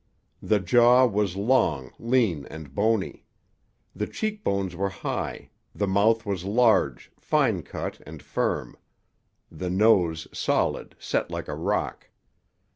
The 0.41 0.59
jaw 0.59 1.05
was 1.05 1.35
long, 1.35 1.93
lean 1.99 2.47
and 2.47 2.73
bony. 2.73 3.23
The 3.95 4.07
cheek 4.07 4.43
bones 4.43 4.75
were 4.75 4.89
high; 4.89 5.51
the 5.75 5.85
mouth 5.85 6.25
was 6.25 6.43
large, 6.43 7.11
fine 7.19 7.61
cut, 7.61 7.99
and 8.03 8.23
firm; 8.23 8.77
the 9.51 9.69
nose, 9.69 10.27
solid, 10.33 10.95
set 10.97 11.29
like 11.29 11.47
a 11.47 11.53
rock. 11.53 12.09